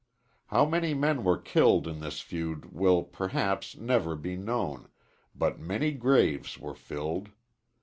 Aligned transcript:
How 0.47 0.65
many 0.65 0.95
men 0.95 1.23
were 1.23 1.37
killed 1.37 1.87
in 1.87 1.99
this 1.99 2.21
feud 2.21 2.73
will, 2.73 3.03
perhaps, 3.03 3.77
never 3.77 4.15
be 4.15 4.35
known, 4.35 4.89
but 5.35 5.59
many 5.59 5.91
graves 5.91 6.57
were 6.57 6.73
filled. 6.73 7.29